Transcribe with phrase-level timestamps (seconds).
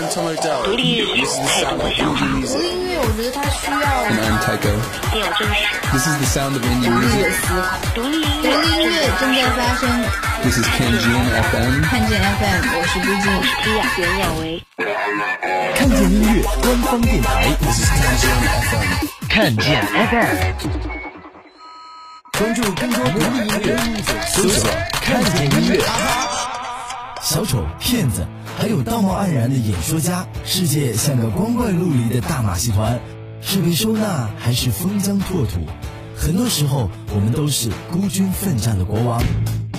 [0.00, 3.76] 独立日 This is the 太 sound 多 of 想法，indie 独立音乐，我觉得它需要
[4.08, 4.72] And I'm Tycho.
[5.12, 5.60] 没有真实。
[5.92, 7.36] This is the sound of indie 独立的 music.
[7.36, 7.52] 思考。
[7.94, 9.84] 独立音独立音乐乐正在发生。
[10.42, 11.84] This is Kenjin FM.
[11.84, 13.28] 看见 FM，我是朱静。
[13.62, 14.64] 迪亚袁娅维。
[15.76, 17.28] 看见音乐官方电台
[17.60, 18.88] ，This is Kenjin FM.
[19.28, 20.36] 看见 FM，
[22.38, 23.76] 关注更多独立音乐，
[24.26, 24.70] 搜索
[25.04, 25.76] “看见音乐”。
[27.22, 28.26] 小丑、骗子，
[28.58, 32.98] 还有道貌岸然的演说家，世界像个光怪陆离的大马戏团，
[33.40, 35.60] 是被收纳还是封疆拓土？
[36.16, 39.22] 很多时候，我们都是孤军奋战的国王。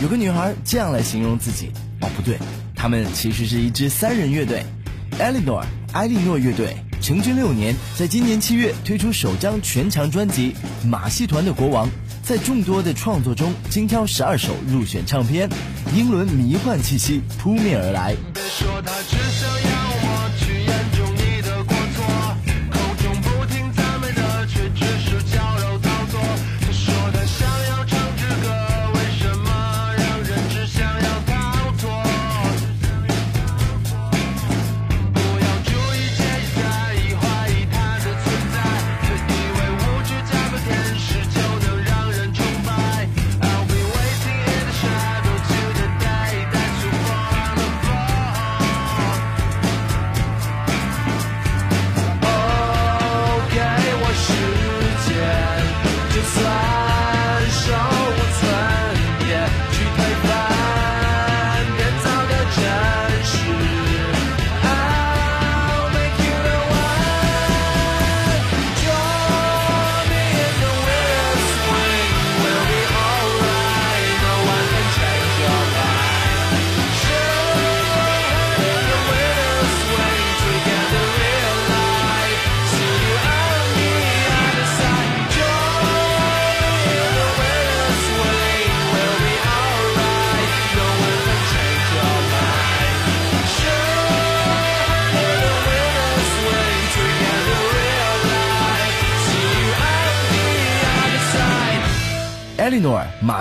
[0.02, 2.40] 有个女孩这样来形容自己，哦，不对，
[2.76, 4.64] 他们其实是一支三人乐队
[5.20, 6.78] ，Eleanor 埃莉诺乐队。
[7.04, 10.56] 成军六年，在今年七月推出首张全长专辑
[10.88, 11.86] 《马戏团的国王》，
[12.24, 15.50] 在众多的创作中精挑十二首入选唱片，
[15.94, 18.16] 英伦迷幻气息扑面而来。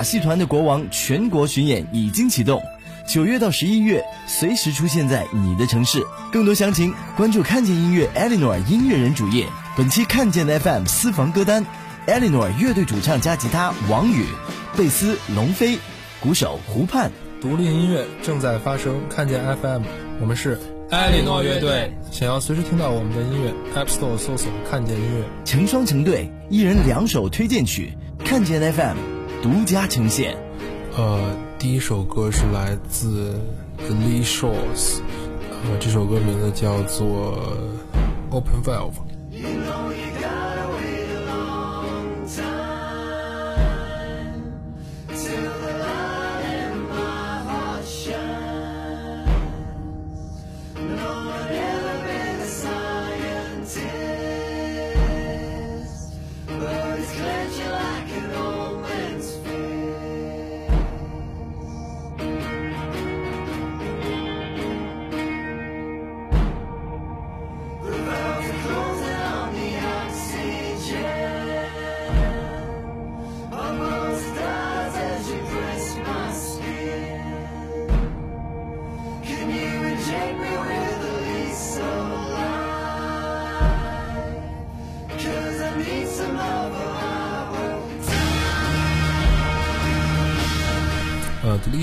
[0.02, 2.62] 戏团的国王全国巡演已经启动，
[3.06, 6.02] 九月到十一月随时出现在你的城市。
[6.32, 9.46] 更多详情关注看见音乐 ”Eleanor 音乐人主页。
[9.76, 11.64] 本期看见的 FM 私房歌单
[12.06, 14.26] ：，Eleanor 乐队主唱加吉他王宇，
[14.76, 15.78] 贝斯龙飞，
[16.20, 17.10] 鼓手胡盼。
[17.40, 19.82] 独立音乐正在发生，看见 FM，
[20.20, 20.60] 我们是
[20.90, 21.92] 艾莉诺乐队。
[22.10, 25.24] 想要随时听到我们的音乐，App Store 搜索“看见音乐”。
[25.44, 28.96] 成双成对，一人两首推荐曲，看见 FM
[29.42, 30.36] 独家呈现。
[30.96, 33.34] 呃，第一首歌是来自
[33.76, 35.00] The Lee Shores，
[35.50, 37.42] 呃，这首歌名字叫做
[38.30, 38.92] Open Valve。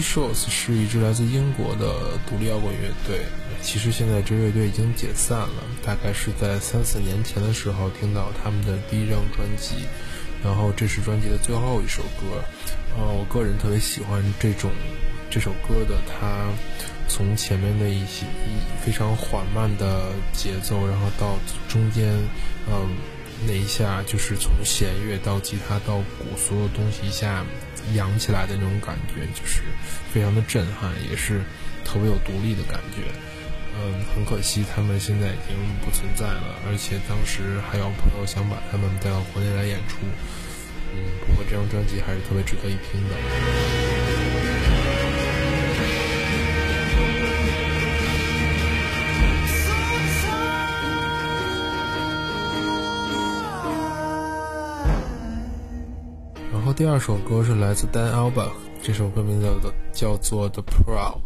[0.02, 3.22] Shores 是一支来自英国的独立摇滚乐队。
[3.62, 9.86] 其实现在这乐队已经解散了，大概是在三四年前的时候听到他们的第一张专辑，
[10.44, 12.44] 然后这是专辑的最后一首歌。
[12.98, 14.72] 呃，我个人特别喜欢这种
[15.30, 16.48] 这首歌的，它
[17.08, 21.38] 从前面的一些一非常缓慢的节奏，然后到
[21.68, 22.08] 中间，
[22.68, 22.96] 嗯、
[23.46, 27.46] 那一下就是从弦乐到吉他到鼓，所有东西一下
[27.96, 29.62] 扬起来的那种感觉，就是
[30.14, 31.42] 非常的震撼，也是
[31.84, 33.04] 特别有独立的感觉。
[33.82, 35.56] 嗯，很可惜他们现在已经
[35.86, 39.98] 不存在了，而且当时还有朋友想把他们带到国内来演出。
[40.92, 44.59] 嗯，不过这张专辑还是特别值得一听的。
[56.80, 61.20] 第二首歌是来自 Dan Alba，这首歌名字叫做叫做 The Pro。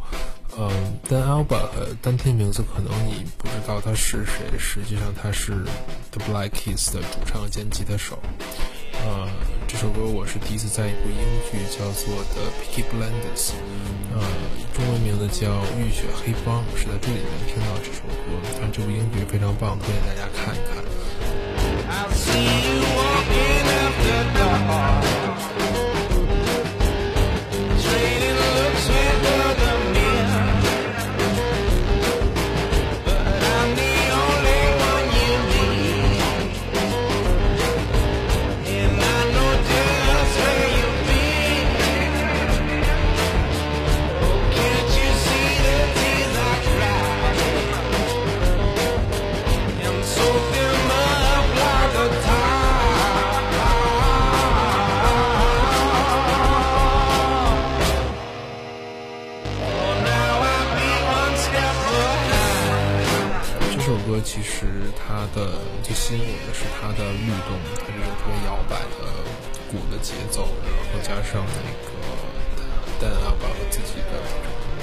[0.57, 1.69] 嗯，Dan Alba
[2.01, 5.63] 单听名字可能你不知道他是谁，实际上他是
[6.09, 8.17] The Black Keys 的主唱兼吉他手。
[9.05, 9.29] 呃，
[9.67, 13.53] 这首歌我是第一次在一部英剧叫做 The《Peaky Blinders》，
[14.15, 14.25] 呃，
[14.73, 18.41] 中文名字叫《浴血黑帮》，是在这里面听到这首歌。
[18.59, 20.81] 但这部英剧非常棒，推荐大家看一看。
[64.23, 69.11] 其实它的最吸引我的是它的律动，它这种特别摇摆的
[69.69, 71.91] 鼓的节奏，然后加上那个
[72.99, 74.15] 丹阿巴和自己的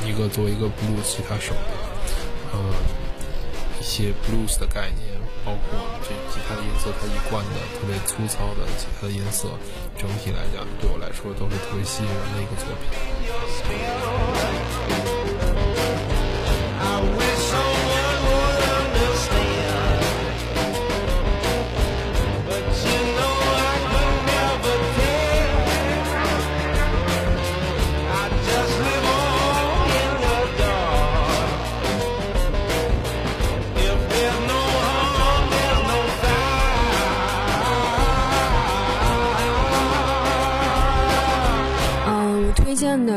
[0.06, 1.72] 一个作为一个 blues 吉他手的，
[2.52, 2.58] 呃，
[3.80, 5.08] 一些 blues 的概念，
[5.44, 9.48] 包括这吉他的音色，它一贯的特别粗糙的吉他的音色，
[9.96, 12.92] 整体来讲对我来说都是特别吸引人的一个作品。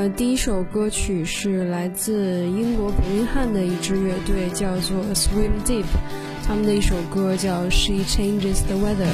[0.10, 5.86] 第一首歌曲是来自英国伯明翰的一支乐队，叫做 Swim Deep，
[6.46, 9.08] 他们的一首歌叫《She Changes the Weather》。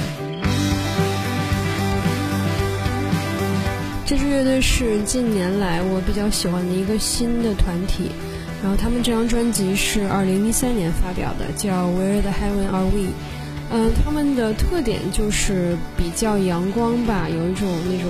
[4.06, 8.09] 这支乐队是近年来我比较喜欢的一个新的团体，
[8.63, 13.01] 然后他们这张专辑是2013年发表的，叫《Where the Heaven Are We》。
[13.71, 18.09] 嗯，他们的特点就是比较阳光吧，有一种那种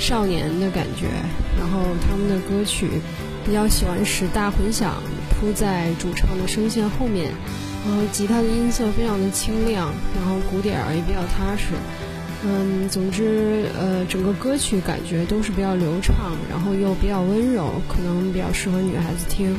[0.00, 1.06] 少年的感觉。
[1.56, 2.88] 然后他们的歌曲
[3.46, 7.30] 比较喜欢使大混响铺在主唱的声线后面，
[7.86, 11.74] 然后吉他的音色非常的清亮，然后鼓点儿也比较踏实。
[12.42, 19.54] 嗯，总之，呃，整个歌曲感觉都是比较流畅，然后又比较温柔，可能比较适合女孩子听。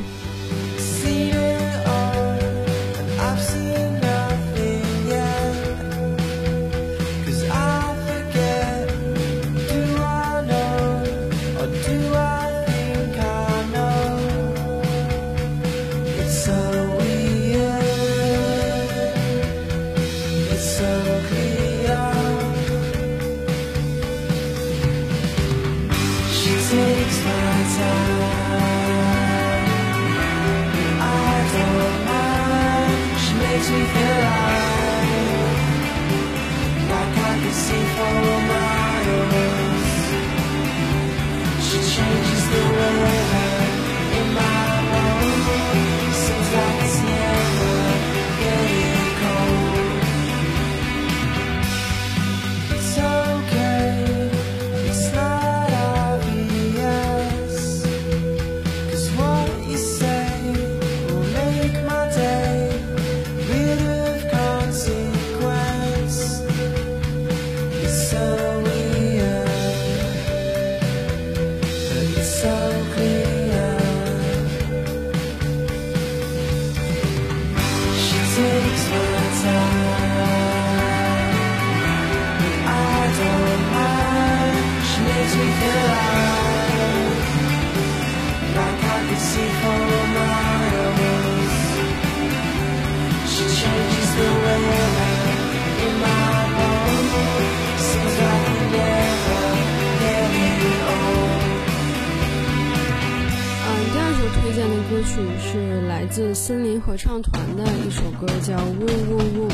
[106.44, 109.48] 森林合唱团的一首歌，叫《Woo Woo Woo》。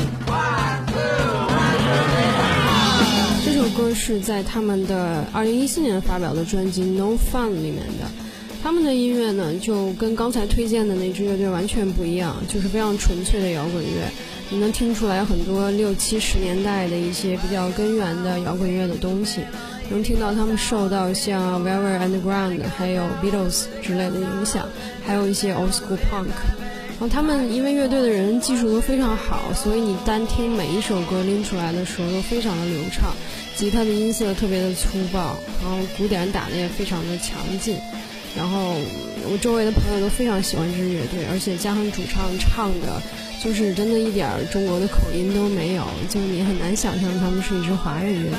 [3.45, 8.09] 这首歌是在他们的2014年发表的专辑《No Fun》里面的。
[8.63, 14.09] 他们的音乐呢，就跟刚才推荐的那支乐队完全不一样，就是非常纯粹的摇滚乐。
[14.49, 19.41] 你能听出来很多六七十年代的一些比较根源的摇滚乐的东西，
[19.91, 24.67] 能听到他们受到像 Velvet Underground 还有 Beatles 之类的影响，
[25.05, 26.33] 还有一些 Old School Punk。
[26.99, 33.15] 然后他们因为乐队的人技术都非常好，所以你单听每一首歌拎出来的时候都非常的流畅，
[33.55, 37.77] 吉他的音色特别的粗暴，然后鼓点打的也非常的强劲。
[38.35, 38.75] 然后
[39.31, 43.01] 我周围的朋友都非常喜欢这支乐队，而且加上主唱唱的，
[43.41, 48.37] 就是真的一点中国的口音都没有，就你很难想象他们是一支华语乐队。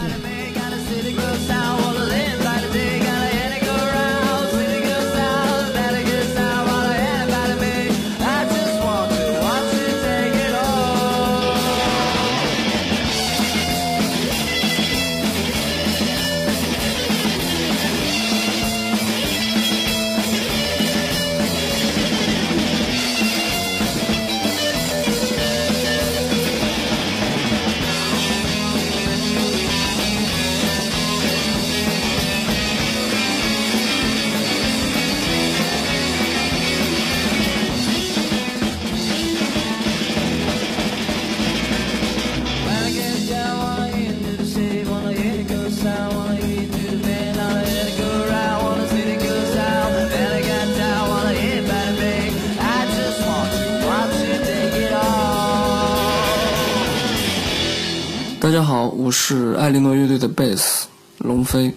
[61.51, 61.75] 飞。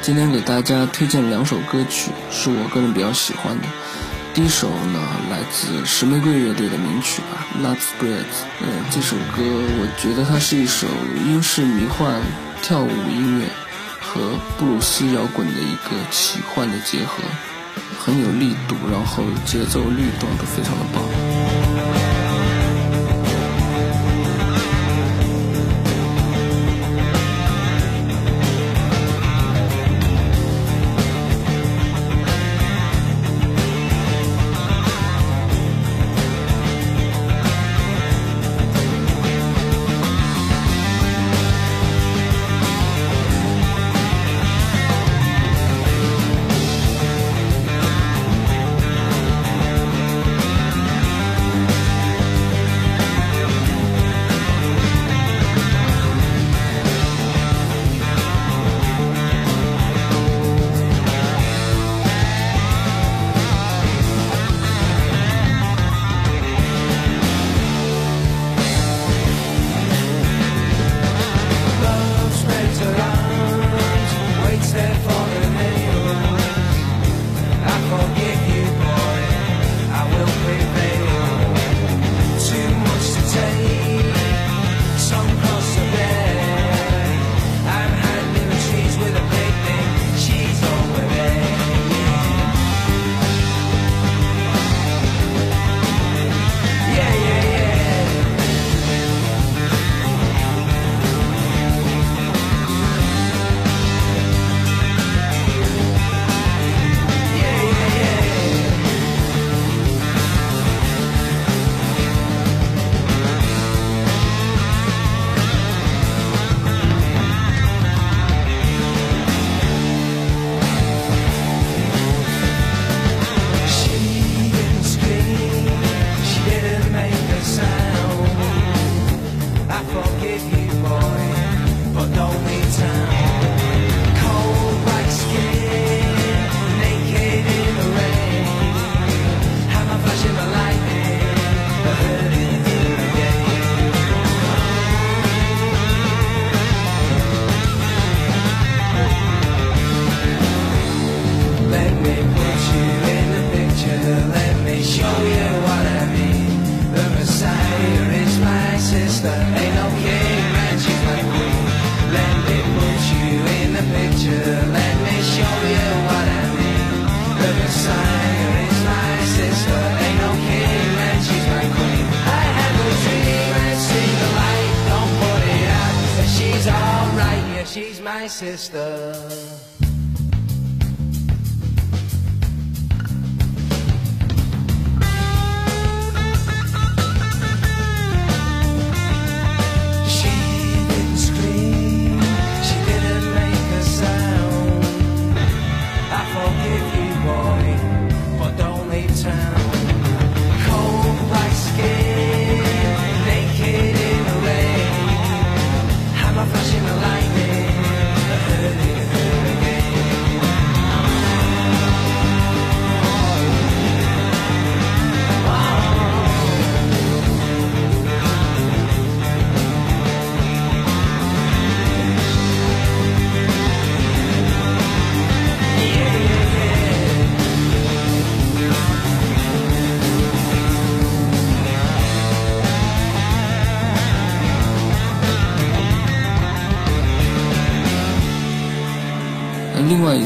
[0.00, 3.64] 今天给大家推荐两首歌曲，是我个人比较喜欢的。
[4.32, 4.98] 第一首呢，
[5.30, 8.16] 来自石玫瑰乐队的名曲吧，《Love Spreads》。
[8.62, 10.86] 嗯，这首歌我觉得它是一首
[11.26, 12.22] 英式迷幻
[12.62, 13.46] 跳舞音乐
[14.00, 17.22] 和布鲁斯摇滚的一个奇幻的结合，
[18.00, 21.37] 很有力度，然后节奏律动都非常的棒。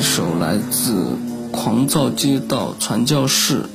[0.03, 1.17] 首来自
[1.53, 3.67] 狂躁街道传教士，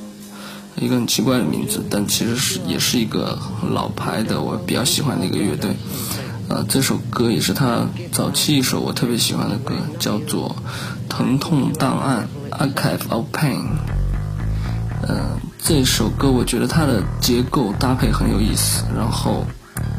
[0.76, 3.38] 一个很奇怪的名字，但其实是也是一个
[3.70, 5.74] 老牌的我比较喜欢的一个乐队。
[6.48, 10.56] 呃，这首歌也是他早期一首我特别喜欢的歌，叫做
[11.10, 13.62] 《疼痛档案》（Archive of Pain）。
[15.02, 19.46] 呃，这首歌我觉得它的结构搭配很有意思，然后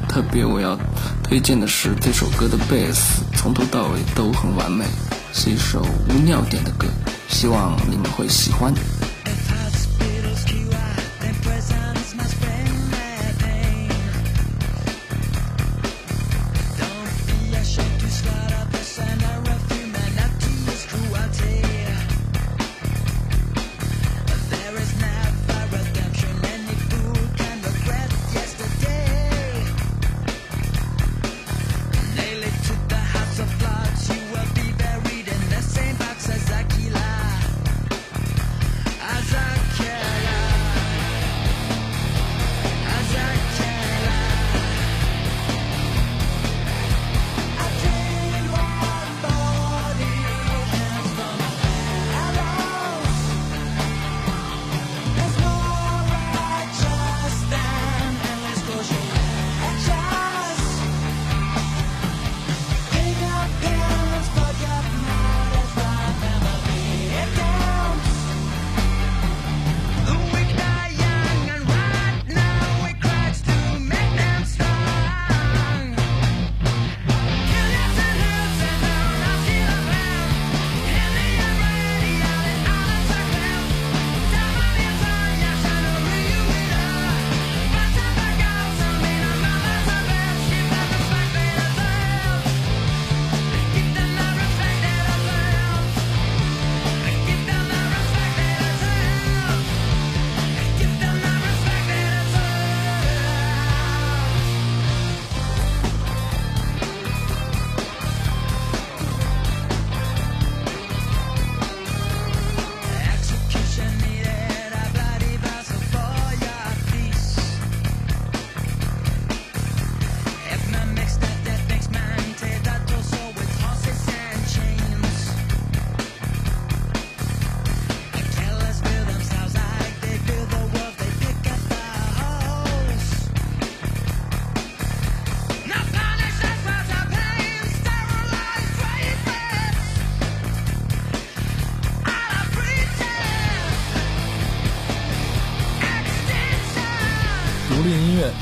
[0.08, 0.78] 特别我要
[1.24, 4.86] 推荐的是这首歌的贝斯，从头到尾都很完美，
[5.34, 6.88] 是一首无尿点的歌，
[7.30, 8.74] 希望你们会喜欢。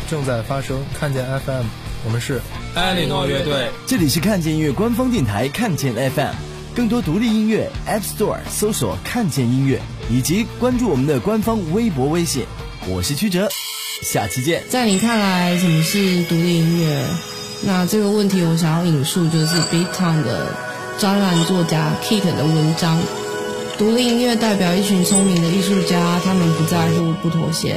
[0.10, 1.66] 正在发生，看见 FM，
[2.06, 2.42] 我们是
[2.74, 3.70] 艾莉诺乐队。
[3.86, 6.34] 这里是看见音乐官方电台看见 FM，
[6.74, 12.46] 更多独立音乐 App Store 搜索看见音乐，以及关注我们的官方微博、微信。
[12.88, 13.50] 我是曲哲，
[14.02, 14.64] 下期见。
[14.70, 17.04] 在你看来，什么是独立音乐？
[17.66, 20.56] 那这个问题我想要引述就是 Beat Town 的
[21.00, 22.98] 专栏作家 Kit 的文章。
[23.78, 27.76] 独立音乐代表一群聪明的艺术家，他们不在乎、不妥协，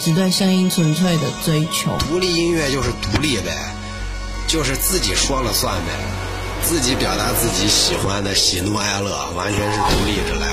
[0.00, 1.96] 只对声音纯粹的追求。
[1.98, 3.52] 独立音乐就是独立呗，
[4.46, 5.92] 就是自己说了算呗，
[6.62, 10.48] 自己表达自己喜欢的喜怒哀乐，完全是独立着来。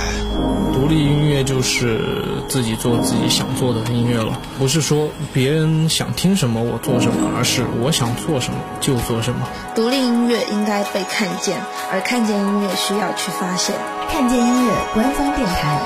[0.73, 9.47] 独立音乐就是自己做自己想做的音乐了，不是说别人想听什么我做什么，而是我想做什么就做什么。
[9.73, 11.57] 独立音乐应该被看见，
[11.91, 13.75] 而看见音乐需要去发现。
[14.11, 15.81] 看见音乐官方电台，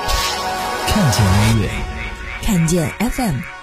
[0.86, 1.70] 看见音乐，
[2.42, 3.61] 看见 FM。